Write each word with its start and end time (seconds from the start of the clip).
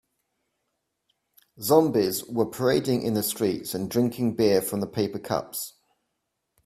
Zombies 1.59 2.25
were 2.25 2.47
parading 2.47 3.03
in 3.03 3.13
the 3.13 3.21
streets 3.21 3.75
and 3.75 3.87
drinking 3.87 4.35
beer 4.35 4.59
from 4.59 4.81
paper 4.89 5.19
cups. 5.19 5.75